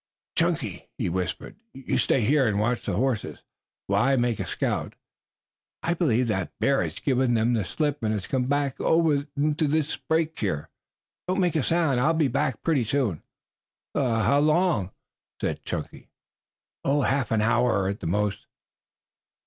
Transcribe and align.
"Chunky," 0.35 0.89
he 0.97 1.09
whispered, 1.09 1.57
"you 1.75 1.99
stay 1.99 2.21
here 2.21 2.47
and 2.47 2.57
watch 2.59 2.83
the 2.87 2.93
horses 2.95 3.43
while 3.85 4.01
I 4.01 4.15
make 4.15 4.39
a 4.39 4.47
scout. 4.47 4.95
I 5.83 5.93
believe 5.93 6.27
that 6.27 6.57
bear 6.57 6.81
has 6.81 6.97
given 6.97 7.35
them 7.35 7.53
the 7.53 7.63
slip 7.63 8.01
and 8.01 8.11
has 8.11 8.25
come 8.25 8.51
over 8.51 9.27
into 9.37 9.67
the 9.67 9.99
brake 10.09 10.39
here. 10.39 10.69
Don't 11.27 11.39
make 11.39 11.55
a 11.55 11.61
sound. 11.63 11.99
I 11.99 12.07
will 12.07 12.15
be 12.15 12.29
back 12.29 12.63
pretty 12.63 12.83
soon." 12.83 13.21
"How 13.93 14.39
long?" 14.39 14.89
"Half 15.39 17.29
an 17.31 17.41
hour 17.41 17.87
at 17.87 17.99
the 17.99 18.07
most." 18.07 18.47